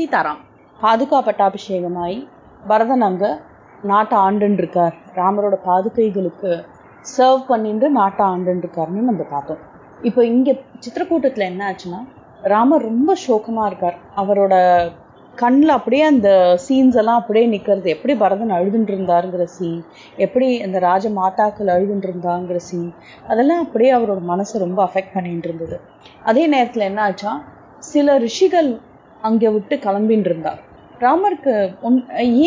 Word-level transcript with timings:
சீதாராம் 0.00 0.42
பாதுகாப்பட்டாபிஷேகமாய் 0.78 2.14
பரதன் 2.68 3.04
அங்க 3.06 3.24
நாட்டை 3.82 4.16
ஆண்டுருக்கார் 4.18 4.94
ராமரோட 5.18 5.56
பாதுகைகளுக்கு 5.66 6.50
சர்வ் 7.10 7.42
பண்ணிட்டு 7.48 7.86
நாட்டை 7.90 8.22
ஆண்டுருக்காருன்னு 8.26 9.02
நம்ம 9.10 9.24
பார்த்தோம். 9.30 9.60
இப்போ 10.02 10.24
இங்க 10.24 10.50
சித்திரக்கூட்டத்துல 10.84 11.46
என்ன 11.50 11.62
ஆச்சுன்னா 11.70 12.00
ராமர் 12.42 12.82
ரொம்ப 12.82 13.16
சோகமா 13.26 13.64
இருக்கார். 13.66 13.98
அவரோட 14.16 14.54
கண்ணில் 15.34 15.76
அப்படியே 15.76 16.04
அந்த 16.04 16.58
சீன்ஸ் 16.66 16.98
எல்லாம் 17.02 17.20
அப்படியே 17.20 17.46
நிற்கிறது 17.46 17.90
எப்படி 17.90 18.14
பரதன் 18.16 18.56
அழுதுட்டு 18.56 18.94
இருந்தாருங்கிற 18.96 19.44
சீன் 19.56 19.80
எப்படி 20.16 20.48
அந்த 20.62 20.78
ராஜ 20.88 21.10
மாதாக்கள் 21.20 21.72
அழுதுட்டு 21.76 22.08
இருந்தாங்கிற 22.10 22.60
சீன் 22.68 22.92
அதெல்லாம் 23.28 23.64
அப்படியே 23.64 23.92
அவரோட 23.98 24.22
மனசை 24.34 24.58
ரொம்ப 24.58 24.80
அஃபெக்ட் 24.88 25.14
பண்ணிட்டு 25.14 25.48
இருந்தது 25.48 25.78
அதே 26.22 26.46
நேரத்தில் 26.46 26.90
என்ன 26.90 27.02
ஆச்சா 27.02 27.34
சில 27.78 28.16
ரிஷிகள் 28.18 28.70
அங்கே 29.20 29.48
விட்டு 29.48 29.76
கிளம்பின்னு 29.76 30.28
இருந்தார் 30.30 30.60
ராமருக்கு 31.00 31.52
ஒன் 31.80 31.96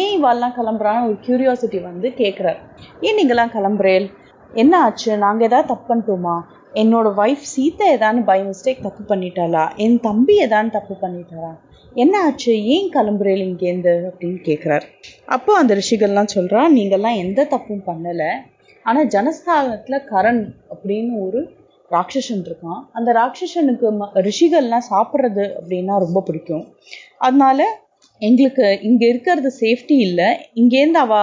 ஏன் 0.02 0.12
இவாள்லாம் 0.18 0.58
கிளம்புறான்னு 0.58 1.06
ஒரு 1.06 1.16
கியூரியாசிட்டி 1.26 1.80
வந்து 1.84 2.08
கேட்குறாரு 2.18 2.60
ஏன் 3.00 3.18
நீங்களாம் 3.20 3.54
கிளம்புறேன் 3.56 4.06
என்ன 4.52 4.74
ஆச்சு? 4.80 5.18
நாங்கள் 5.18 5.48
ஏதாவது 5.48 5.68
தப்பு 5.68 5.86
பண்ணிட்டோமா? 5.90 6.36
என்னோட 6.74 7.08
ஒய்ஃப் 7.22 7.46
சீத்தை 7.52 7.86
ஏதான்னு 7.96 8.22
பை 8.24 8.40
மிஸ்டேக் 8.42 8.82
தப்பு 8.82 9.16
பண்ணிட்டாளா? 9.16 9.64
என் 9.76 10.00
தம்பி 10.00 10.36
ஏதான்னு 10.46 10.70
தப்பு 10.70 10.96
பண்ணிட்டாரா? 11.02 11.52
என்ன 11.94 12.22
ஆச்சு? 12.24 12.54
ஏன் 12.66 12.90
கிளம்புறேன் 12.96 13.44
இங்கேருந்து 13.48 13.94
அப்படின்னு 14.10 14.40
கேட்குறாரு 14.50 14.86
அப்போ 15.26 15.58
அந்த 15.58 15.74
ரிஷிகள்லாம் 15.80 16.34
சொல்கிறா 16.36 16.62
நீங்கள்லாம் 16.78 17.20
எந்த 17.24 17.46
தப்பும் 17.46 17.84
பண்ணலை. 17.88 18.32
ஆனால் 18.86 19.08
ஜனஸ்தானத்தில் 19.08 20.06
கரண் 20.12 20.44
அப்படின்னு 20.74 21.14
ஒரு 21.28 21.42
ராட்சசன் 21.96 22.44
இருக்கான் 22.50 22.82
அந்த 22.98 23.10
ராட்சசனுக்கு 23.20 23.88
ம 24.00 24.10
ரிஷிகள்லாம் 24.28 24.90
சாப்பிட்றது 24.92 25.46
அப்படின்னா 25.60 25.96
ரொம்ப 26.06 26.22
பிடிக்கும். 26.28 26.66
அதனால 27.18 27.60
எங்களுக்கு 28.22 28.66
இங்கே 28.90 29.06
இருக்கிறது 29.14 29.50
சேஃப்டி 29.62 29.96
இல்லை. 30.08 30.30
இங்கேருந்து 30.62 31.00
அவ 31.06 31.14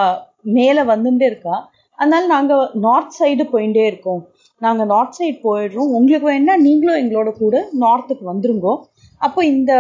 மேலே 0.59 0.83
வந்துட்டே 0.93 1.27
இருக்கா. 1.31 1.57
அதனால 1.99 2.23
நாங்கள் 2.35 2.71
நார்த் 2.87 3.17
சைடு 3.19 3.45
போயிட்டே 3.53 3.85
இருக்கோம். 3.91 4.23
நாங்கள் 4.61 4.89
நார்த் 4.93 5.19
சைடு 5.19 5.37
போயிடுறோம். 5.47 5.91
உங்களுக்கு 5.99 6.27
வேணா 6.31 6.55
நீங்களும் 6.67 7.01
எங்களோட 7.03 7.31
கூட 7.43 7.57
நார்த்துக்கு 7.85 8.25
வந்துருங்கோ. 8.33 8.75
அப்போ 9.21 9.41
இந்த 9.55 9.73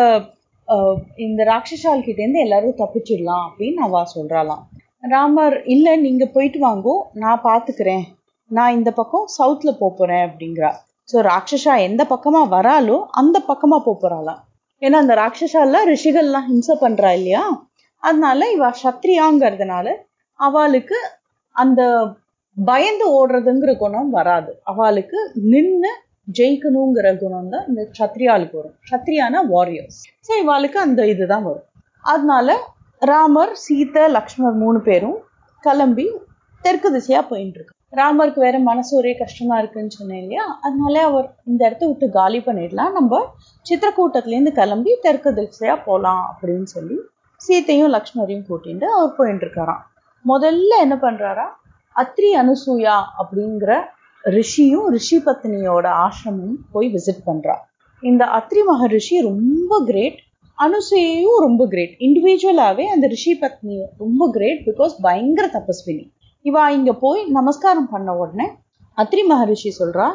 இந்த 1.26 1.40
ராட்சசால் 1.50 2.04
கிட்டேருந்து 2.06 2.44
எல்லாரும் 2.44 2.78
தப்பிச்சிடலாம் 2.80 3.44
அப்படின்னு 3.46 3.80
அவ 3.86 4.02
சொல்றாளாம். 4.14 4.62
ராமர் 5.12 5.56
இல்லை 5.74 5.92
நீங்க 6.06 6.24
போயிட்டு 6.34 6.58
வாங்கோ. 6.66 6.94
நான் 7.22 7.44
பார்த்துக்கிறேன் 7.48 8.04
நான் 8.56 8.76
இந்த 8.76 8.90
பக்கம் 9.00 9.26
சவுத்தில் 9.38 9.80
போகிறேன் 9.82 10.24
அப்படிங்கிறா. 10.26 10.70
ஸோ 11.08 11.18
ராட்சஷா 11.30 11.74
எந்த 11.88 12.02
பக்கமாக 12.12 12.46
வராலோ 12.56 12.96
அந்த 13.20 13.36
பக்கமாக 13.50 13.82
போகிறாளாம் 13.88 14.40
ஏன்னா 14.82 14.98
அந்த 15.04 15.14
ராட்சசாலாம் 15.22 15.88
ரிஷிகள்லாம் 15.92 16.46
ஹிம்சை 16.50 16.74
பண்ணுறா 16.84 17.10
இல்லையா? 17.18 17.42
அதனால 18.02 18.46
இவ 18.56 18.68
சத்ரியாங்கிறதுனால 18.82 19.86
அவளுக்கு 20.40 20.98
அந்த 21.56 21.80
பயந்து 22.56 23.06
ஓடுறதுங்கிற 23.18 23.72
குணம் 23.82 24.10
வராது. 24.18 24.52
அவளுக்கு 24.70 25.18
நின்று 25.52 25.92
ஜெயிக்கணுங்கிற 26.38 27.08
குணம் 27.22 27.50
தான் 27.52 27.66
இந்த 27.70 27.82
சத்ரியாளுக்கு 27.98 28.56
வரும். 28.60 28.76
சத்ரியானா 28.90 29.40
வாரியர்ஸ் 29.54 30.00
ஸோ 30.26 30.32
இவாளுக்கு 30.42 30.78
அந்த 30.86 31.00
இதுதான் 31.12 31.46
வரும். 31.50 31.66
அதனால 32.04 32.48
ராமர் 33.02 33.54
சீதை 33.64 34.04
லக்ஷ்மர் 34.16 34.58
மூணு 34.62 34.80
பேரும் 34.88 35.18
கிளம்பி 35.64 36.06
தெற்கு 36.60 36.88
திசையா 36.96 37.20
போயிட்டு 37.28 37.58
இருக்கு 37.58 37.76
ராமருக்கு 37.98 38.38
வேற 38.38 38.58
மனசு 38.58 38.96
ஒரே 38.96 39.16
கஷ்டமா 39.16 39.58
இருக்குன்னு 39.58 39.90
சொன்னேன் 39.90 40.20
இல்லையா? 40.20 40.58
அதனால 40.60 41.02
அவர் 41.02 41.34
இந்த 41.46 41.66
இடத்த 41.66 41.86
விட்டு 41.86 42.10
காலி 42.10 42.38
பண்ணிடலாம். 42.38 42.92
நம்ம 42.92 43.22
சித்திரக்கூட்டத்திலேருந்து 43.66 44.52
கிளம்பி 44.52 44.92
தெற்கு 45.00 45.30
திசையா 45.30 45.76
போகலாம் 45.84 46.22
அப்படின்னு 46.30 46.62
சொல்லி 46.62 46.98
சீத்தையும் 47.48 47.92
லக்ஷ்மரையும் 47.96 48.44
கூட்டிட்டு 48.50 48.84
அவர் 48.84 49.16
போயிட்டு 49.16 49.46
இருக்காராம் 49.46 49.82
முதல்ல 50.24 50.72
என்ன 50.80 50.96
பண்றாரா? 51.02 51.46
அத்ரி 51.96 52.30
அனுசூயா 52.42 52.96
அப்படிங்கிற 53.20 53.80
ரிஷியும் 54.24 54.86
ரிஷி 54.86 55.18
பத்னியோட 55.18 55.86
ஆசிரமும் 56.04 56.56
போய் 56.72 56.88
விசிட் 56.94 57.22
பண்றா. 57.26 57.56
இந்த 58.02 58.24
அத்ரி 58.38 58.62
மகரிஷி 58.64 59.20
ரொம்ப 59.20 59.82
கிரேட் 59.86 60.20
அனுசூயையும் 60.58 61.38
ரொம்ப 61.38 61.66
கிரேட் 61.66 61.94
இண்டிவிஜுவலாவே 61.98 62.84
அந்த 62.84 63.06
ரிஷி 63.06 63.38
பத்னி 63.40 63.76
ரொம்ப 63.98 64.30
கிரேட் 64.32 64.62
பிகாஸ் 64.66 64.94
பயங்கர 65.00 65.46
தபஸ்வினி. 65.56 66.04
இவா 66.44 66.68
இங்க 66.68 66.92
போய் 66.94 67.20
நமஸ்காரம் 67.28 67.88
பண்ண 67.88 68.10
உடனே 68.16 68.46
அத்ரி 68.98 69.22
மகரிஷி 69.26 69.70
சொல்றா 69.78 70.06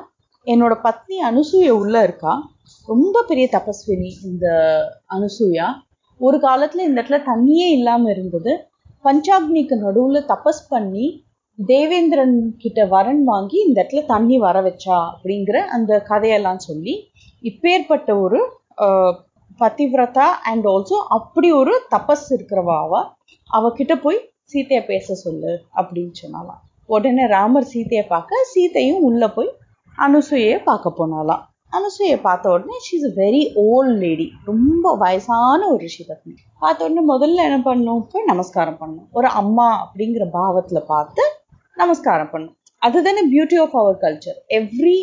என்னோட 0.47 0.73
பத்னி 0.83 1.17
அனுசூய 1.29 1.69
உள்ள 1.73 2.03
இருக்கா? 2.03 2.33
ரொம்ப 2.87 3.23
பெரிய 3.27 3.45
தபஸ்வினி 3.51 4.09
இந்த 4.23 4.45
அனுசூயா. 5.09 5.67
ஒரு 6.19 6.37
காலத்துல 6.37 6.83
இந்த 6.87 6.97
இடத்துல 7.01 7.19
தண்ணியே 7.29 7.67
இல்லாம 7.69 8.09
இருந்தது. 8.11 8.51
பஞ்சாக்னிக்கு 9.03 9.75
நடுவுல 9.77 10.19
தபஸ் 10.31 10.63
பண்ணி 10.69 11.05
தேவேந்திரன் 11.59 12.35
கிட்ட 12.57 12.85
வரன் 12.85 13.23
வாங்கி 13.23 13.57
இந்த 13.67 13.77
இடத்துல 13.81 14.03
தண்ணி 14.05 14.37
வர 14.37 14.55
வச்சா? 14.61 14.97
அப்படிங்கிற 15.11 15.57
அந்த 15.75 16.01
கதையெல்லாம் 16.01 16.59
சொல்லி 16.59 16.93
இப்பேற்பட்ட 17.43 18.09
ஒரு 18.21 18.39
பதிவிரதா 19.59 20.29
அண்ட் 20.49 20.65
ஆல்சோ 20.65 20.97
அப்படி 21.17 21.49
ஒரு 21.51 21.73
தபஸ் 21.91 22.27
இருக்கிறவா 22.29 22.77
அவ. 22.85 22.93
அவகிட்ட 23.49 23.93
போய் 24.01 24.19
சீத்தைய 24.51 24.79
பேச 24.85 25.15
சொல்லு 25.15 25.51
அப்படின்னு 25.77 26.15
சொன்னாலாம். 26.21 26.61
உடனே 26.89 27.23
ராமர் 27.27 27.69
சீத்தைய 27.73 28.01
பார்க்க 28.07 28.49
சீத்தையும் 28.53 29.03
உள்ள 29.07 29.29
போய் 29.35 29.51
அனுசூயையை 29.97 30.57
பார்க்க 30.63 30.97
போனாலாம். 30.99 31.43
அனுசூயை 31.77 32.17
பார்த்த 32.25 32.51
உடனே 32.55 32.75
she's 32.87 33.05
is 33.07 33.15
very 33.21 33.41
old 33.63 33.95
lady 34.03 34.27
ரொம்ப 34.49 34.95
வயசான 34.95 35.61
ஒரு 35.67 35.81
ரிஷி 35.85 36.03
பத்னி 36.09 36.33
பார்த்த 36.59 36.85
உடனே 36.85 37.03
முதல்ல 37.13 37.45
என்ன 37.47 37.59
பண்ணும்? 37.61 38.03
போய் 38.11 38.29
நமஸ்காரம் 38.31 38.77
பண்ணும். 38.77 39.07
ஒரு 39.11 39.27
அம்மா 39.41 39.67
அப்படிங்கிற 39.83 40.25
பாவத்துல 40.37 40.81
பார்த்து 40.93 41.23
நமஸ்காரம் 41.81 42.31
பண்ணும். 42.33 42.55
அதுதானே 42.81 43.21
beauty 43.33 43.57
of 43.63 43.77
our 43.81 44.01
culture 44.05 44.39
every 44.59 44.97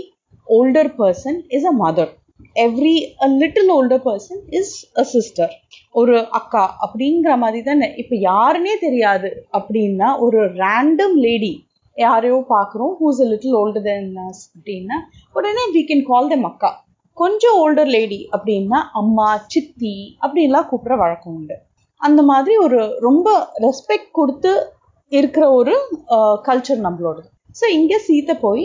older 0.48 0.92
person 1.00 1.38
is 1.56 1.69
a 1.70 1.75
mother 1.84 2.12
every 2.56 2.94
a 3.25 3.28
little 3.34 3.70
older 3.76 4.04
person 4.06 4.41
is 4.60 4.72
a 4.97 5.04
sister 5.12 5.53
ஒரு 5.94 6.16
அக்கா 6.38 6.64
அப்படிங்கிற 6.84 7.32
மாதிரி 7.38 7.60
தானே 7.62 7.88
இப்போ 8.03 8.16
யாருன்னே 8.30 8.75
தெரியாது 8.80 9.30
அப்படின்னா 9.58 10.08
ஒரு 10.26 10.41
ரேண்டம் 10.62 11.16
லேடி 11.25 11.52
யாரையோ 11.97 12.38
பார்க்குறோம் 12.52 12.92
whose 13.00 13.20
a 13.25 13.28
little 13.31 13.56
older 13.60 13.86
than 13.88 14.12
us 14.26 14.42
அப்படின்னா 14.54 14.98
உடனே 15.34 15.64
வி 15.75 15.82
கேன் 15.91 16.04
கால் 16.04 16.31
தெம் 16.32 16.47
அக்கா. 16.50 16.70
கொஞ்சம் 17.16 17.56
ஓல்டர் 17.62 17.91
லேடி 17.97 18.20
அப்படின்னா 18.32 18.78
அம்மா 18.92 19.26
சித்தி 19.47 19.94
அப்படின்லாம் 20.22 20.69
கூப்பிட்ற 20.70 20.97
வழக்கம் 20.97 21.34
உண்டு. 21.34 21.56
அந்த 22.00 22.20
மாதிரி 22.31 22.54
ஒரு 22.58 22.78
ரொம்ப 23.00 23.28
ரெஸ்பெக்ட் 23.66 24.10
கொடுத்து 24.10 24.52
இருக்கிற 25.12 25.44
ஒரு 25.52 25.75
கல்ச்சர் 26.48 26.81
நம்மளோடது. 26.86 27.28
ஸோ 27.60 27.64
இங்கே 27.70 27.98
சீத்தை 28.06 28.36
போய் 28.41 28.64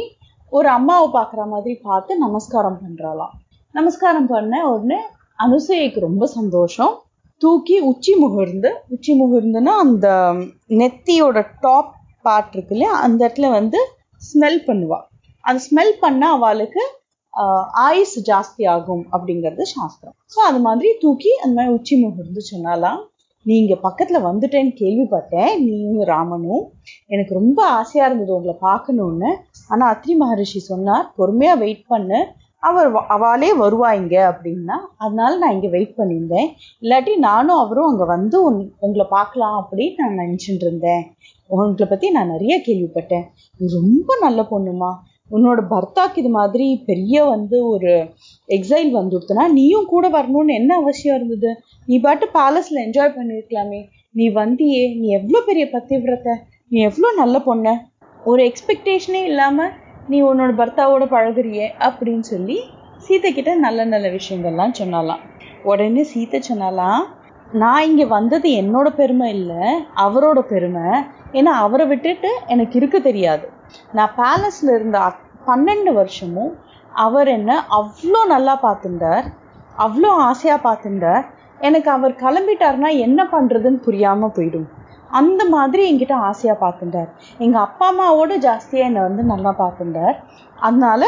ஒரு 0.51 0.69
அம்மாவை 0.69 1.07
பார்க்குற 1.15 1.41
மாதிரி 1.45 1.73
பார்த்து 1.87 2.11
நமஸ்காரம் 2.17 2.79
பண்ணுறாளாம் 2.83 3.33
நமஸ்காரம் 3.75 4.29
பண்ண 4.31 4.53
உடனே 4.71 4.99
அனுசூயைக்கு 5.39 5.99
ரொம்ப 6.05 6.25
சந்தோஷம். 6.37 6.93
தூக்கி 7.41 7.75
உச்சி 7.89 8.13
முகர்ந்து 8.21 8.69
உச்சி 8.93 9.11
முகர்ந்துன்னா 9.21 9.73
அந்த 9.85 10.07
நெத்தியோட 10.79 11.41
டாப் 11.65 11.91
பார்ட் 12.25 12.53
இருக்கு 12.55 12.73
இல்லையா 12.75 12.93
அந்த 13.05 13.19
இடத்துல 13.25 13.49
வந்து 13.57 13.79
ஸ்மெல் 14.21 14.61
பண்ணுவா. 14.69 14.99
அந்த 15.43 15.59
ஸ்மெல் 15.67 15.93
பண்ண 16.03 16.23
அவளுக்கு 16.37 16.83
ஆயுஸ் 17.87 18.15
ஜாஸ்தி 18.29 18.63
ஆகும் 18.75 19.03
அப்படிங்கிறது 19.13 19.63
சாஸ்திரம். 19.75 20.15
ஸோ 20.33 20.39
அது 20.49 20.59
மாதிரி 20.67 20.89
தூக்கி 21.03 21.31
அந்த 21.43 21.53
மாதிரி 21.57 21.75
உச்சி 21.77 21.95
முகர்ந்து 22.05 22.43
சொன்னாலாம் 22.51 23.01
நீங்க 23.45 23.73
பக்கத்துல 23.83 24.17
வந்துட்டேன்னு 24.29 24.73
கேள்விப்பட்டேன் 24.81 25.51
நீயும் 25.65 26.01
ராமனும். 26.13 26.65
எனக்கு 27.13 27.33
ரொம்ப 27.39 27.59
ஆசையா 27.79 28.05
இருந்தது 28.07 28.35
உங்களை 28.37 28.55
பார்க்கணும்னு. 28.67 29.29
ஆனா 29.71 29.83
அத்ரி 29.93 30.15
மகரிஷி 30.23 30.61
சொன்னார் 30.71 31.05
பொறுமையா 31.19 31.53
வெயிட் 31.63 31.85
பண்ணு. 31.93 32.19
அவர் 32.63 32.87
அவளே 33.15 33.49
வருவாங்க 33.53 34.15
அப்படின்னா 34.29 34.77
அதனால 34.97 35.31
நான் 35.37 35.55
இங்கே 35.55 35.69
வெயிட் 35.75 35.97
பண்ணியிருந்தேன். 35.97 36.47
இல்லாட்டி 36.81 37.11
நானும் 37.17 37.59
அவரும் 37.63 37.89
அங்கே 37.89 38.05
வந்து 38.05 38.37
உங்களை 38.85 39.05
பார்க்கலாம் 39.09 39.57
அப்படின்னு 39.61 40.01
நான் 40.03 40.21
நினச்சிட்டு 40.23 40.65
இருந்தேன். 40.67 41.03
உங்களை 41.49 41.87
பற்றி 41.89 42.09
நான் 42.09 42.33
நிறைய 42.35 42.55
கேள்விப்பட்டேன். 42.67 43.25
நீ 43.59 43.67
ரொம்ப 43.79 44.17
நல்ல 44.25 44.41
பொண்ணுமா. 44.53 44.91
உன்னோட 45.35 45.61
பர்த்தாக்கு 45.71 46.19
இது 46.21 46.29
மாதிரி 46.29 46.65
பெரிய 46.85 47.23
வந்து 47.25 47.57
ஒரு 47.67 47.93
எக்ஸைல் 48.49 48.91
வந்துடுத்துனா 48.99 49.45
நீயும் 49.57 49.89
கூட 49.93 50.05
வரணும்னு 50.09 50.53
என்ன 50.59 50.71
அவசியம் 50.81 51.17
இருந்தது? 51.17 51.49
நீ 51.85 51.95
பாட்டு 51.99 52.27
பேலஸில் 52.37 52.83
என்ஜாய் 52.85 53.17
பண்ணியிருக்கலாமே. 53.17 53.81
நீ 54.11 54.27
வந்தியே 54.41 54.83
நீ 54.99 55.07
எவ்வளோ 55.19 55.41
பெரிய 55.41 55.65
பத்திவிரத்தை 55.73 56.35
நீ 56.67 56.79
எவ்வளோ 56.81 57.09
நல்ல 57.21 57.39
பொண்ணு. 57.39 57.73
ஒரு 58.21 58.41
எக்ஸ்பெக்டேஷனே 58.49 59.21
இல்லாமல் 59.23 59.73
நீ 60.11 60.17
உன்னோட 60.29 60.51
பர்த்தாவோட 60.59 61.05
பழகுறியே 61.13 61.65
அப்படின்னு 61.87 62.25
சொல்லி 62.33 62.57
சீத்தை 63.05 63.29
கிட்ட 63.31 63.51
நல்ல 63.65 63.79
நல்ல 63.93 64.07
விஷயங்கள்லாம் 64.17 64.77
சொன்னாலாம். 64.79 65.21
உடனே 65.71 66.03
சீத்தை 66.11 66.39
சொன்னாலாம் 66.49 67.01
நான் 67.61 67.87
இங்கே 67.89 68.05
வந்தது 68.17 68.47
என்னோட 68.61 68.87
பெருமை 68.99 69.27
இல்லை 69.37 69.63
அவரோட 70.05 70.39
பெருமை. 70.51 70.87
ஏன்னா 71.37 71.51
அவரை 71.65 71.85
விட்டுட்டு 71.91 72.29
எனக்கு 72.53 72.75
இருக்க 72.79 72.97
தெரியாது. 73.09 73.45
நான் 73.97 74.15
பேலஸில் 74.19 74.73
இருந்த 74.77 74.99
பன்னெண்டு 75.47 75.91
வருஷமும் 75.99 76.53
அவர் 77.05 77.29
என்ன 77.37 77.51
அவ்வளோ 77.79 78.21
நல்லா 78.33 78.53
பார்த்துட்டார் 78.65 79.25
அவ்வளோ 79.85 80.11
ஆசையாக 80.29 80.65
பார்த்துட்டார் 80.67 81.25
எனக்கு 81.67 81.89
அவர் 81.95 82.13
கிளம்பிட்டாருன்னா 82.23 82.89
என்ன 83.05 83.19
பண்ணுறதுன்னு 83.33 83.79
புரியாமல் 83.87 84.35
போயிடும். 84.37 84.67
அந்த 85.19 85.41
மாதிரி 85.55 85.83
என்கிட்ட 85.89 86.15
ஆசையாக 86.29 86.61
பார்த்துட்டார். 86.63 87.09
எங்கள் 87.45 87.65
அப்பா 87.67 87.87
அம்மாவோட 87.91 88.33
ஜாஸ்தியாக 88.47 88.89
என்னை 88.89 89.01
வந்து 89.07 89.23
நல்லா 89.33 89.53
பார்த்துட்டார். 89.63 90.17
அதனால 90.59 91.05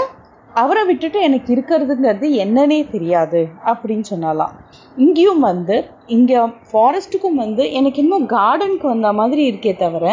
அவரை 0.52 0.82
விட்டுட்டு 0.88 1.20
எனக்கு 1.22 1.50
இருக்கிறதுங்கிறது 1.56 2.28
என்னன்னே 2.44 2.78
தெரியாது 2.94 3.42
அப்படின்னு 3.72 4.06
சொன்னாலாம். 4.12 4.54
இங்கேயும் 4.98 5.44
வந்து 5.50 5.76
இங்கே 6.16 6.40
ஃபாரஸ்ட்டுக்கும் 6.70 7.38
வந்து 7.44 7.64
எனக்கு 7.80 8.00
இன்னும் 8.04 8.26
கார்டனுக்கு 8.34 8.88
வந்த 8.92 9.10
மாதிரி 9.20 9.44
இருக்கே 9.50 9.74
தவிர 9.84 10.06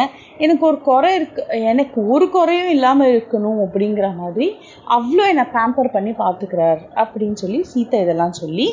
எனக்கு 0.45 0.65
ஒரு 0.71 0.79
குறை 0.89 1.11
இருக்கு 1.19 1.43
எனக்கு 1.73 2.01
ஒரு 2.15 2.29
குறையும் 2.37 2.71
இல்லாமல் 2.77 3.11
இருக்கணும் 3.13 3.61
அப்படிங்கிற 3.67 4.09
மாதிரி 4.21 4.49
அவ்வளோ 4.97 5.25
என்னை 5.33 5.47
பேம்பர் 5.57 5.95
பண்ணி 5.97 6.15
பார்த்துக்கிறார் 6.23 6.83
அப்படின்னு 7.03 7.39
சொல்லி 7.45 7.61
சீத்தை 7.73 8.01
இதெல்லாம் 8.07 8.39
சொல்லி 8.43 8.69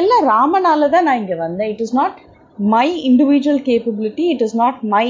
எல்லாம் 0.00 0.26
ராமனால 0.34 0.90
தான் 0.96 1.08
நான் 1.08 1.22
இங்கே 1.22 1.38
வந்தேன். 1.46 1.70
It 1.74 1.84
is 1.86 1.96
not 2.00 2.18
my 2.70 2.88
individual 3.08 3.62
capability 3.68 4.24
it 4.32 4.42
is 4.42 4.56
not 4.56 4.80
my 4.94 5.06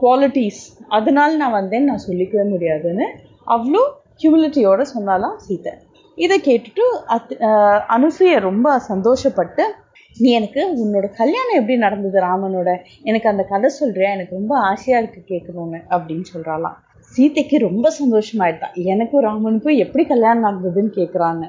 qualities 0.00 0.62
அதனால 0.88 1.36
நான் 1.36 1.56
வந்தேன்னு 1.60 1.90
நான் 1.90 2.06
சொல்லிக்கவே 2.08 2.44
முடியாதுன்னு 2.50 3.06
அவ்வளோ 3.46 3.82
ஹியூமிலிட்டியோட 4.22 4.82
சொன்னாலாம் 4.94 5.36
சீத்தை 5.46 5.72
இதை 6.18 6.36
கேட்டுட்டு 6.38 6.84
அத் 7.06 7.32
அனுசூய 7.96 8.38
ரொம்ப 8.40 8.76
சந்தோஷப்பட்டு 8.90 9.64
நீ 10.16 10.28
எனக்கு 10.30 10.62
உன்னோட 10.82 11.06
கல்யாணம் 11.20 11.58
எப்படி 11.60 11.76
நடந்தது 11.76 12.18
ராமனோட? 12.20 12.70
எனக்கு 13.02 13.28
அந்த 13.28 13.42
கதை 13.42 13.68
சொல்றியா? 13.78 14.10
எனக்கு 14.10 14.38
ரொம்ப 14.38 14.54
ஆசையா 14.70 14.98
இருக்கு 14.98 15.20
கேட்கணும்னு 15.32 15.80
அப்படின்னு 15.90 16.26
சொல்றாளாம். 16.34 16.76
சீதைக்கு 17.12 17.56
ரொம்ப 17.58 17.86
சந்தோஷமாயிட்டான் 17.98 18.76
எனக்கும் 18.92 19.24
ராமனுக்கும் 19.26 19.80
எப்படி 19.84 20.04
கல்யாணம் 20.04 20.44
நடந்ததுன்னு 20.46 20.92
கேட்குறாங்க 21.00 21.44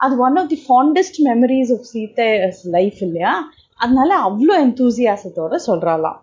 அது 0.00 0.14
one 0.26 0.36
of 0.36 0.50
the 0.52 0.58
fondest 0.66 1.18
memories 1.28 1.72
of 1.76 1.88
Sita 1.92 2.28
life 2.76 3.00
இல்லையா? 3.08 3.32
அதனால 3.80 4.10
அவ்வளோ 4.26 4.54
எந்தூசியாசத்தோட 4.64 5.54
சொல்கிறாளாம் 5.66 6.18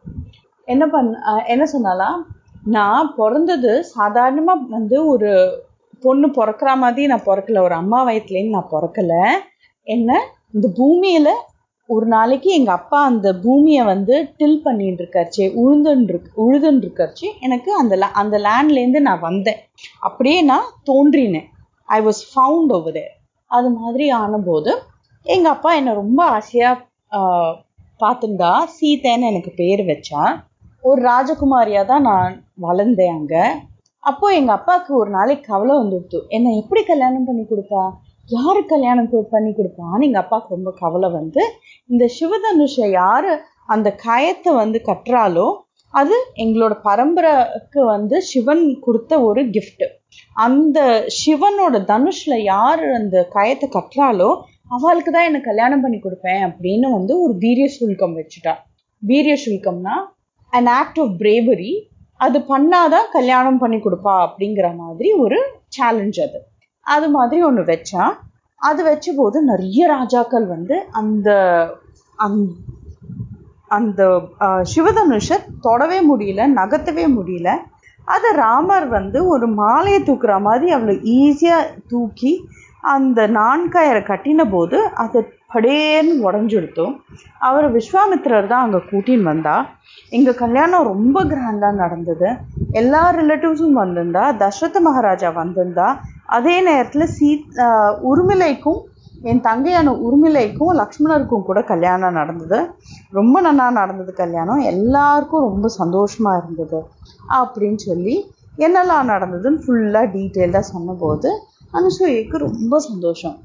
என்ன 0.68 0.84
பண் 0.88 1.10
என்ன 1.46 1.64
சொன்னாலாம் 1.74 2.18
நான் 2.76 3.14
பிறந்தது 3.18 3.72
சாதாரணமாக 3.98 4.66
வந்து 4.70 4.98
ஒரு 5.06 5.30
பொண்ணு 6.04 6.28
பிறக்கிற 6.38 6.70
மாதிரி 6.76 7.04
நான் 7.12 7.28
பிறக்கல. 7.28 7.62
ஒரு 7.68 7.76
அம்மா 7.82 8.00
வயிற்றுலேருந்து 8.08 8.58
நான் 8.58 8.74
பிறக்கல. 8.74 9.14
என்ன? 9.88 10.10
இந்த 10.56 10.68
பூமியில் 10.80 11.32
ஒரு 11.90 12.06
நாளைக்கு 12.06 12.50
எங்கள் 12.52 12.78
அப்பா 12.80 13.00
அந்த 13.04 13.28
பூமியை 13.44 13.84
வந்து 13.84 14.16
டில் 14.40 14.58
பண்ணிட்டு 14.64 15.04
இருக்காச்சு 15.04 15.44
உழுதுன்னு 15.62 16.18
உழுதுன்னு 16.46 16.84
இருக்காச்சு 16.86 17.28
எனக்கு 17.46 17.70
அந்த 17.82 17.96
லே 17.96 18.08
அந்த 18.22 18.36
லேண்ட்லேருந்து 18.46 19.02
நான் 19.08 19.26
வந்தேன். 19.30 19.60
அப்படியே 20.00 20.40
நான் 20.52 20.68
தோன்றினேன். 20.90 21.48
ஐ 21.90 22.00
வாஸ் 22.08 22.22
ஃபவுண்ட் 22.32 22.74
ஓவர் 22.78 23.04
அது 23.52 23.70
மாதிரி 23.80 24.08
ஆனபோது 24.24 24.72
எங்கள் 25.26 25.54
அப்பா 25.56 25.72
என்னை 25.74 25.94
ரொம்ப 25.94 26.20
ஆசையாக 26.38 26.84
பார்த்துருந்தா 28.02 28.52
சீதைன்னு 28.74 29.30
எனக்கு 29.32 29.52
பேர் 29.56 29.84
வச்சா 29.86 30.22
ஒரு 30.84 31.02
ராஜகுமாரியா 31.02 31.86
தான் 31.86 32.02
நான் 32.02 32.34
வளர்ந்தேன் 32.60 33.16
அங்க. 33.16 33.36
அப்போ 34.04 34.28
எங்க 34.34 34.52
அப்பாவுக்கு 34.52 34.92
ஒரு 34.96 35.10
நாளைக்கு 35.10 35.46
கவலை 35.48 35.74
வந்துடுத்து. 35.78 36.20
என்னை 36.30 36.52
எப்படி 36.58 36.82
கல்யாணம் 36.84 37.26
பண்ணி 37.26 37.44
கொடுப்பா? 37.44 37.84
யாரு 38.30 38.62
கல்யாணம் 38.66 39.10
பண்ணி 39.32 39.52
கொடுப்பான்னு 39.54 40.06
எங்க 40.06 40.20
அப்பாவுக்கு 40.20 40.56
ரொம்ப 40.56 40.72
கவலை 40.80 41.10
வந்து 41.10 41.44
இந்த 41.90 42.06
சிவதனுஷை 42.08 42.88
யாரு 42.92 43.32
அந்த 43.68 43.90
கயத்தை 44.06 44.52
வந்து 44.54 44.80
கட்டுறாலோ 44.86 45.48
அது 45.94 46.16
எங்களோட 46.36 46.74
பரம்பரைக்கு 46.82 47.82
வந்து 47.86 48.22
சிவன் 48.22 48.80
கொடுத்த 48.80 49.22
ஒரு 49.22 49.42
கிஃப்ட் 49.50 49.86
அந்த 50.38 50.80
சிவனோட 51.18 51.78
தனுஷ்ல 51.86 52.44
யார் 52.44 52.84
அந்த 52.92 53.18
கயத்தை 53.36 53.68
கட்டுறாலோ 53.70 54.30
அவளுக்கு 54.76 55.12
தான் 55.12 55.28
என்ன 55.30 55.40
கல்யாணம் 55.50 55.84
பண்ணி 55.84 55.98
கொடுப்பேன் 56.00 56.42
அப்படின்னு 56.48 56.88
வந்து 56.96 57.14
ஒரு 57.24 57.34
வீரிய 57.44 57.68
சுல்கம் 57.78 58.16
வச்சுட்டா. 58.20 58.54
வீரிய 59.04 59.36
சுல்கம்னா 59.46 59.96
அன் 60.54 60.70
ஆக்ட் 60.80 61.00
ஆஃப் 61.04 61.16
பிரேவரி 61.22 61.72
அது 62.20 62.38
பண்ணாதான் 62.52 63.08
கல்யாணம் 63.16 63.60
பண்ணி 63.64 63.78
கொடுப்பா 63.82 64.14
அப்படிங்கிற 64.26 64.68
மாதிரி 64.84 65.10
ஒரு 65.24 65.40
சேலஞ்ச் 65.78 66.20
அது. 66.26 66.40
அது 66.86 67.08
மாதிரி 67.18 67.42
ஒன்று 67.50 67.64
வச்சா 67.72 68.04
அது 68.62 68.82
வச்ச 68.84 69.08
போது 69.18 69.38
நிறைய 69.50 69.80
ராஜாக்கள் 69.96 70.46
வந்து 70.56 70.76
அந்த 71.00 71.30
அந்த 73.78 74.02
சிவதனுஷை 74.74 75.38
தொடவே 75.66 76.00
முடியல 76.10 76.42
நகர்த்தவே 76.60 77.06
முடியல. 77.16 77.50
அதை 78.08 78.30
ராமர் 78.44 78.88
வந்து 78.98 79.20
ஒரு 79.34 79.48
மாலையை 79.62 80.00
தூக்குற 80.10 80.34
மாதிரி 80.46 80.68
அவ்வளோ 80.76 80.94
ஈஸியாக 81.20 81.72
தூக்கி 81.92 82.32
அந்த 82.96 83.20
நான்காயரை 83.40 84.02
கட்டின 84.10 84.42
போது 84.54 84.78
அது 85.04 85.20
படேன்னு 85.54 86.14
உடஞ்சுடுத்தோம். 86.28 86.94
அவர் 87.48 87.68
விஸ்வாமித்திரர் 87.76 88.50
தான் 88.52 88.66
அங்கே 88.66 88.80
கூட்டின்னு 88.90 89.30
வந்தா. 89.32 89.56
எங்கள் 90.12 90.40
கல்யாணம் 90.42 90.90
ரொம்ப 90.92 91.24
கிராண்டாக 91.32 91.80
நடந்தது. 91.84 92.30
எல்லா 92.82 93.04
ரிலேட்டிவ்ஸும் 93.20 93.80
வந்திருந்தா. 93.84 94.24
தசரத 94.44 94.80
மகாராஜா 94.88 95.32
வந்திருந்தா. 95.42 95.88
அதே 96.38 96.56
நேரத்தில் 96.70 97.14
சீத் 97.18 97.60
உருமிலைக்கும் 98.12 98.82
என் 99.30 99.44
தங்கையான 99.48 99.94
உருமிலைக்கும் 100.06 100.74
லக்ஷ்மணருக்கும் 100.80 101.46
கூட 101.50 101.60
கல்யாணம் 101.72 102.18
நடந்தது. 102.20 102.60
ரொம்ப 103.20 103.38
நல்லா 103.48 103.68
நடந்தது 103.80 104.12
கல்யாணம். 104.24 104.62
எல்லாருக்கும் 104.74 105.46
ரொம்ப 105.50 105.68
சந்தோஷமாக 105.82 106.42
இருந்தது. 106.42 106.80
அப்படின்னு 107.40 107.82
சொல்லி 107.90 108.16
என்னெல்லாம் 108.66 109.10
நடந்ததுன்னு 109.14 109.64
ஃபுல்லாக 109.64 110.08
டீட்டெயில்டாக 110.14 110.66
சொன்னபோது 110.74 111.30
அனுசூயக்கு 111.74 112.38
ரொம்ப 112.38 112.80
சந்தோஷம். 112.80 113.36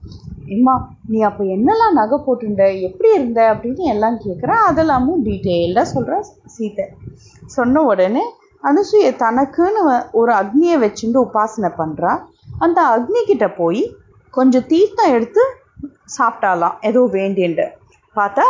இம்மா 0.54 0.74
நீ 1.08 1.20
அப்போ 1.20 1.42
என்னெல்லாம் 1.44 1.96
நகை 2.00 2.18
போட்டுண்ட 2.26 2.64
எப்படி 2.88 3.10
இருந்த? 3.14 3.40
அப்படின்னு 3.54 3.84
எல்லாம் 3.94 4.18
கேட்குறா 4.24 4.56
அதெல்லாமும் 4.68 5.24
டீட்டெயில்டாக 5.28 5.92
சொல்கிற 5.94 6.20
சீத்தை 6.54 6.86
சொன்ன 7.46 7.82
உடனே 7.82 8.24
அனுசூய 8.62 9.06
தனக்குன்னு 9.24 9.82
ஒரு 10.12 10.32
அக்னியை 10.32 10.76
வச்சுட்டு 10.84 11.18
உபாசனை 11.26 11.70
பண்ணுறா 11.78 12.12
அந்த 12.58 12.80
அக்னிக்கிட்ட 12.96 13.46
போய் 13.56 13.82
கொஞ்சம் 14.30 14.66
தீர்த்தம் 14.66 15.12
எடுத்து 15.12 15.42
சாப்பிட்டாலாம். 16.18 16.76
ஏதோ 16.80 17.00
வேண்டின்ட்டு 17.12 17.66
பார்த்தா 18.16 18.46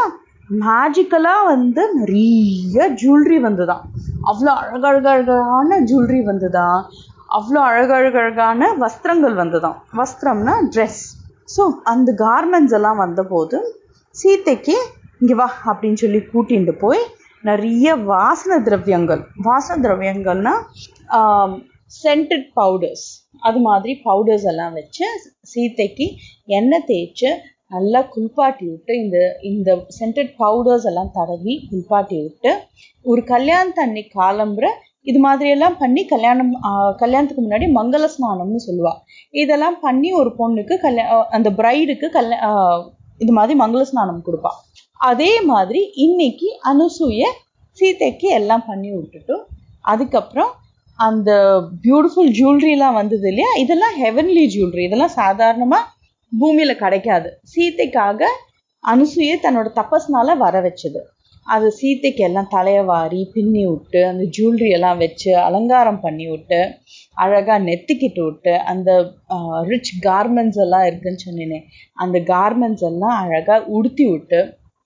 மேஜிக்கலாக 0.50 1.46
வந்து 1.46 1.82
நிறைய 1.94 2.88
ஜுவல்லரி 3.00 3.38
வந்துதான். 3.46 3.84
அவ்வளோ 4.30 4.52
அழகழகழகான 4.62 5.78
ஜுவல்லரி 5.80 6.20
வந்துதான். 6.30 6.80
அவ்வளோ 7.36 7.60
அழகழகழகான 7.68 8.68
வஸ்திரங்கள் 8.82 9.34
வந்துதான். 9.40 9.76
வஸ்திரம்னா 10.00 10.54
ட்ரெஸ் 10.74 11.02
ஸோ 11.54 11.62
அந்த 11.92 12.10
கார்மெண்ட்ஸ் 12.24 12.76
எல்லாம் 12.78 13.00
வந்தபோது 13.04 13.58
சீத்தைக்கு 14.16 14.76
இங்கே 15.20 15.34
வா 15.40 15.48
அப்படின்னு 15.70 16.00
சொல்லி 16.02 16.20
கூட்டிகிட்டு 16.32 16.74
போய் 16.84 17.02
நிறைய 17.44 17.94
வாசன 18.10 18.58
திரவியங்கள். 18.66 19.22
வாசன 19.48 19.76
திரவியங்கள்னா 19.84 20.54
சென்டட் 21.94 22.46
பவுடர்ஸ் 22.54 23.06
அது 23.42 23.58
மாதிரி 23.60 23.92
பவுடர்ஸ் 24.04 24.46
எல்லாம் 24.52 24.76
வச்சு 24.78 25.06
சீத்தைக்கு 25.52 26.06
எண்ணெய் 26.58 26.86
தேய்ச்சி 26.90 27.30
நல்லா 27.70 28.00
குளிப்பாட்டி 28.14 28.64
விட்டு 28.70 28.92
இந்த 29.02 29.18
இந்த 29.50 29.70
சென்டட் 29.98 30.32
பவுடர்ஸ் 30.36 30.86
எல்லாம் 30.90 31.12
தடவி 31.14 31.54
குளிப்பாட்டி 31.68 32.18
விட்டு 32.24 32.50
ஒரு 33.04 33.22
கல்யாணத்து 33.32 33.82
அன்னைக்கு 33.84 34.12
காலம்புற 34.22 34.66
இது 35.10 35.18
மாதிரி 35.26 35.48
எல்லாம் 35.54 35.76
பண்ணி 35.82 36.02
கல்யாணம் 36.12 36.52
கல்யாணத்துக்கு 37.02 37.44
முன்னாடி 37.46 37.66
மங்கள 37.78 38.08
ஸ்நானம்னு 38.14 38.60
சொல்லுவா. 38.68 38.92
இதெல்லாம் 39.42 39.78
பண்ணி 39.86 40.08
ஒரு 40.20 40.30
பொண்ணுக்கு 40.40 40.74
கல்யா 40.84 41.06
அந்த 41.36 41.48
பிரைடுக்கு 41.60 42.08
கல்யா 42.16 42.50
இது 43.24 43.32
மாதிரி 43.38 43.54
மங்கள 43.62 43.82
ஸ்நானம் 43.90 44.26
கொடுப்பா. 44.26 44.52
அதே 45.10 45.32
மாதிரி 45.52 45.80
இன்னைக்கு 46.04 46.48
அனுசூய 46.70 47.22
சீதைக்கு 47.78 48.28
எல்லாம் 48.40 48.64
பண்ணி 48.70 48.90
விட்டுட்டு 48.96 49.36
அதுக்கப்புறம் 49.92 50.50
அந்த 50.98 51.30
பியூட்டிஃபுல் 51.84 52.30
ஜுவல்லரிலாம் 52.38 52.98
வந்தது 53.00 53.26
இல்லையா? 53.30 53.50
இதெல்லாம் 53.62 53.94
ஹெவன்லி 54.02 54.44
ஜுவல்லரி 54.54 54.82
இதெல்லாம் 54.88 55.16
சாதாரணமாக 55.20 55.88
பூமியில் 56.32 56.80
கிடைக்காது. 56.82 57.28
சீத்தைக்காக 57.52 58.28
அனுசூயை 58.84 59.36
தன்னோட 59.44 59.68
தபஸ்னால 59.78 60.36
வர 60.44 60.54
வச்சது. 60.66 61.00
அது 61.46 61.66
சீத்தைக்கு 61.78 62.22
எல்லாம் 62.24 62.50
தலையை 62.50 62.82
வாரி 62.84 63.20
பின்னி 63.32 63.62
விட்டு 63.66 64.00
அந்த 64.04 64.24
ஜுவல்லரி 64.36 64.68
எல்லாம் 64.70 64.98
வச்சு 64.98 65.30
அலங்காரம் 65.46 66.00
பண்ணி 66.00 66.26
விட்டு 66.30 66.60
அழகாக 67.16 67.58
நெத்திக்கிட்டு 67.64 68.22
விட்டு 68.24 68.54
அந்த 68.72 68.90
ரிச் 69.70 69.92
கார்மெண்ட்ஸ் 70.02 70.60
எல்லாம் 70.64 70.86
இருக்குன்னு 70.86 71.24
சொன்னேனே 71.26 71.58
அந்த 71.98 72.18
கார்மெண்ட்ஸ் 72.28 72.86
எல்லாம் 72.90 73.16
அழகாக 73.22 73.68
உடுத்தி 73.70 74.06
விட்டு 74.10 74.40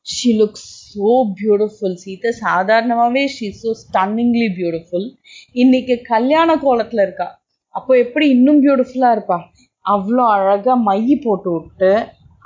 she 0.07 0.31
looks 0.33 0.67
so 0.89 1.09
beautiful 1.39 1.97
Sita 2.03 2.31
சாதாரணமாகவே 2.43 3.23
ஷீ 3.29 3.49
ஸோ 3.63 3.71
ஸ்டன்னிங்லி 3.83 4.49
பியூட்டிஃபுல் 4.59 5.07
இன்னைக்கு 5.55 5.95
கல்யாண 6.13 6.51
கோலத்தில் 6.57 7.03
இருக்கா. 7.03 7.29
அப்போ 7.75 7.93
எப்படி 7.99 8.27
இன்னும் 8.29 8.61
பியூட்டிஃபுல்லாக 8.63 9.17
இருப்பா? 9.17 9.39
அவ்வளோ 9.85 10.23
அழகாக 10.37 10.77
மை 10.83 11.01
போட்டு 11.25 11.51
விட்டு 11.57 11.91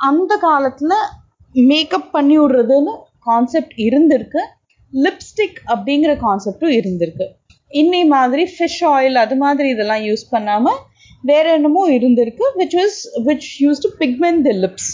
அந்த 0.00 0.32
காலத்தில் 0.38 0.96
மேக்கப் 1.64 2.10
பண்ணி 2.12 2.36
விடுறதுன்னு 2.38 2.94
கான்செப்ட் 3.26 3.74
இருந்திருக்கு. 3.86 4.42
லிப்ஸ்டிக் 4.92 5.58
அப்படிங்கிற 5.72 6.12
கான்செப்டும் 6.22 6.74
இருந்திருக்கு. 6.78 7.26
இன்னை 7.72 8.02
மாதிரி 8.12 8.44
ஃபிஷ் 8.52 8.82
ஆயில் 8.94 9.18
அது 9.22 9.36
மாதிரி 9.42 9.68
இதெல்லாம் 9.74 10.04
யூஸ் 10.06 10.24
பண்ணாமல் 10.30 10.80
வேற 11.24 11.46
என்னமோ 11.56 11.82
இருந்திருக்கு 11.96 12.44
which 12.58 12.76
was 12.78 12.98
which 13.26 13.48
use 13.62 13.82
to 13.84 13.90
pigment 14.00 14.42
the 14.46 14.54
lips 14.62 14.90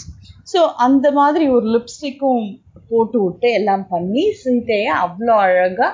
so 0.51 0.59
அந்த 0.85 1.07
மாதிரி 1.11 1.45
ஒரு 1.55 1.67
லிப்ஸ்டிக்கும் 1.75 2.43
போட்டு 2.89 3.17
விட்டு 3.23 3.47
எல்லாம் 3.53 3.85
பண்ணி 3.89 4.23
சீதையை 4.41 4.91
அவ்வளோ 5.01 5.35
அழகாக 5.45 5.89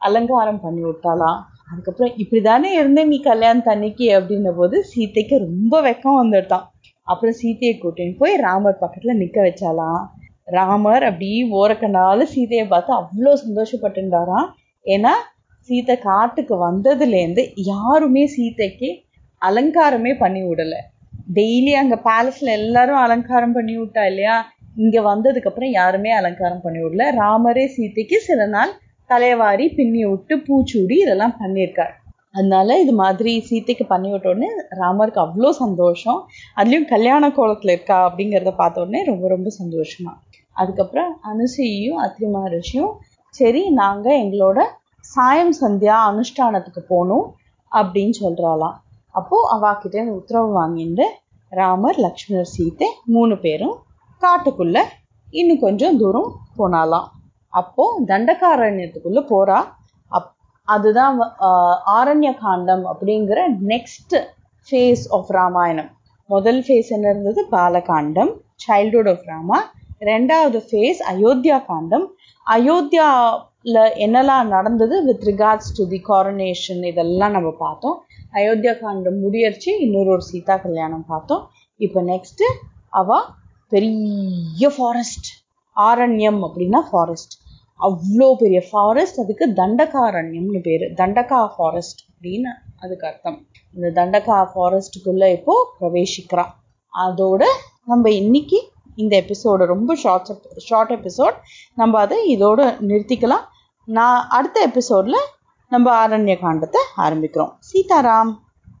அலங்காரம் 0.00 0.60
பண்ணி 0.62 0.82
விட்டாலாம் 0.86 1.38
அதுக்கப்புறம் 1.68 2.14
இப்படி 2.22 2.40
தானே 2.42 2.68
இருந்தேன் 2.74 3.10
நீ 3.10 3.18
கல்யாணம் 3.22 3.66
தண்ணிக்கு 3.66 4.06
அப்படின்ன 4.18 4.52
போது 4.56 4.76
சீத்தைக்கு 4.90 5.36
ரொம்ப 5.42 5.80
வெக்கம் 5.80 6.20
வந்துட்டான் 6.20 6.66
அப்புறம் 7.06 7.36
சீதையை 7.40 7.74
கூட்டின்னு 7.76 8.16
போய் 8.16 8.36
ராமர் 8.44 8.80
பக்கத்தில் 8.80 9.20
நிற்க 9.20 9.38
வச்சாலாம் 9.42 10.00
ராமர் 10.56 11.04
அப்படி 11.08 11.30
ஓரக்கனால 11.60 12.26
சீதையை 12.34 12.66
பார்த்து 12.68 12.92
அவ்வளோ 13.00 13.32
சந்தோஷப்பட்டுட்டாராம் 13.44 14.48
ஏன்னா 14.84 15.12
சீதை 15.68 15.94
காட்டுக்கு 16.08 16.54
வந்ததுலேருந்து 16.68 17.42
யாருமே 17.72 18.22
சீதைக்கு 18.34 18.88
அலங்காரமே 19.42 20.12
பண்ணி 20.22 20.42
விடலை. 20.44 20.78
டெய்லி 21.36 21.72
அங்கே 21.80 21.96
பேலஸில் 22.06 22.56
எல்லாரும் 22.60 23.00
அலங்காரம் 23.04 23.54
பண்ணி 23.56 23.74
விட்டா 23.78 24.02
இல்லையா? 24.10 24.36
இங்கே 24.76 25.00
வந்ததுக்கப்புறம் 25.10 25.72
யாருமே 25.78 26.10
அலங்காரம் 26.10 26.62
பண்ணி 26.64 26.80
விடல. 26.82 27.04
ராமரே 27.20 27.64
சீதைக்கு 27.76 28.18
சில 28.28 28.46
நாள் 28.46 28.72
தலைவாரி 29.10 29.66
பின்னி 29.76 30.02
விட்டு 30.04 30.34
பூச்சூடி 30.46 30.96
இதெல்லாம் 31.04 31.36
பண்ணியிருக்கார். 31.40 31.94
அதனால 32.32 32.78
இது 32.80 32.92
மாதிரி 32.92 33.32
சீத்தைக்கு 33.48 33.84
பண்ணி 33.92 34.08
விட்ட 34.12 34.28
உடனே 34.32 34.48
ராமருக்கு 34.82 35.20
அவ்வளோ 35.26 35.50
சந்தோஷம். 35.64 36.20
அதுலேயும் 36.56 36.90
கல்யாண 36.94 37.30
கோலத்தில் 37.30 37.74
இருக்கா 37.74 37.98
அப்படிங்கிறத 38.08 38.52
பார்த்த 38.56 38.84
உடனே 38.84 39.02
ரொம்ப 39.04 39.28
ரொம்ப 39.28 39.48
சந்தோஷமா. 39.60 40.12
அதுக்கப்புறம் 40.58 41.10
அனுசையும் 41.24 41.98
அத்ரி 42.04 42.28
மகரிஷியும் 42.28 42.92
சரி 43.34 43.62
நாங்கள் 43.72 44.20
எங்களோட 44.22 44.58
சாயம் 45.04 45.54
சந்தியா 45.60 45.96
அனுஷ்டானத்துக்கு 46.08 46.82
போகணும் 46.88 47.26
அப்படின்னு 47.72 48.14
சொல்கிறாளாம் 48.20 48.76
அப்போது 49.14 49.48
அவாக்கிட்ட 49.54 50.06
உத்தரவு 50.12 50.50
வாங்கிட்டு 50.58 51.06
ராமர் 51.52 51.98
லக்ஷ்மணர் 51.98 52.50
சீத்தை 52.54 52.88
மூணு 53.06 53.34
பேரும் 53.36 53.76
காட்டுக்குள்ள 54.22 54.78
இன்னும் 55.32 55.58
கொஞ்சம் 55.58 55.96
தூரம் 55.96 56.30
போனாலாம் 56.58 57.06
அப்போது 57.52 58.04
தண்டகாரண்யத்துக்குள்ள 58.06 59.20
போகிறா 59.30 59.58
அப் 60.12 60.30
அதுதான் 60.68 61.16
ஆரண்ய 61.98 62.30
காண்டம் 62.38 62.84
அப்படிங்கிற 62.84 63.38
நெக்ஸ்ட் 63.72 64.16
ஃபேஸ் 64.68 65.04
ஆஃப் 65.10 65.30
ராமாயணம். 65.30 65.90
முதல் 66.30 66.60
ஃபேஸ் 66.64 66.88
என்ன 66.88 67.06
இருந்தது? 67.08 67.40
பாலகாண்டம் 67.52 68.32
சைல்டுஹுட் 68.64 69.10
ஆஃப் 69.10 69.26
ராமா 69.26 69.58
ரெண்டாவது 70.00 70.58
ஃபேஸ் 70.68 71.00
அயோத்தியா 71.12 71.64
காண்டம். 71.64 72.06
அயோத்தியாவில் 72.46 73.78
என்னெல்லாம் 74.04 74.46
நடந்தது? 74.46 75.04
With 75.04 75.24
regards 75.30 75.72
to 75.76 75.84
the 75.88 76.00
coronation 76.08 76.82
இதெல்லாம் 76.84 77.30
நம்ம 77.30 77.50
பார்த்தோம். 77.64 77.96
அயோத்தியா 78.32 78.74
காண்டம் 78.80 79.18
முடியறச்சு 79.24 79.70
இன்னொரு 79.84 80.10
ஒரு 80.10 80.24
சீதா 80.30 80.56
கல்யாணம் 80.56 81.04
பார்த்தோம். 81.06 81.42
இப்போ 81.76 82.02
நெக்ஸ்ட் 82.02 82.44
அவ 83.00 83.20
பெரிய 83.68 84.70
ஃபாரஸ்ட் 84.76 85.28
ஆரண்யம் 85.76 86.40
அப்படின்னா 86.46 86.80
ஃபாரஸ்ட் 86.90 87.34
அவ்வளோ 87.80 88.28
பெரிய 88.34 88.60
ஃபாரஸ்ட் 88.70 89.20
அதுக்கு 89.20 89.46
தண்டகாரண்யம்னு 89.60 90.60
பேர். 90.60 90.84
தண்டகா 91.00 91.40
ஃபாரஸ்ட் 91.56 92.00
அப்படின்னு 92.12 92.52
அதுக்கு 92.78 93.06
அர்த்தம். 93.06 93.38
இந்த 93.74 93.88
தண்டகா 93.98 94.38
ஃபாரஸ்ட்டுக்குள்ளே 94.54 95.28
இப்போ 95.36 95.54
பிரவேசிக்கிறான் 95.80 96.52
அதோட 96.94 97.42
நம்ம 97.84 98.10
இன்னைக்கு 98.10 98.58
இந்த 99.02 99.14
எபிசோடு 99.22 99.64
ரொம்ப 99.74 99.94
ஷார்ட் 100.02 100.30
ஷார்ட் 100.68 100.92
எபிசோட் 100.92 101.36
நம்ம 101.80 102.00
அதை 102.04 102.18
இதோடு 102.34 102.64
நிறுத்திக்கலாம். 102.88 103.44
நான் 103.88 104.20
அடுத்த 104.38 104.58
எபிசோடில் 104.68 105.20
நம்ம 105.74 105.86
ஆரண்ய 106.00 106.36
காண்டத்தை 106.44 106.82
ஆரம்பிக்கிறோம். 107.04 107.52
சீதாராம். 107.70 108.32